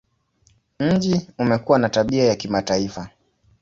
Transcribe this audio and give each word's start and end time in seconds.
Mji 0.79 1.27
umekuwa 1.37 1.79
na 1.79 1.89
tabia 1.89 2.23
ya 2.25 2.35
kimataifa. 2.35 3.09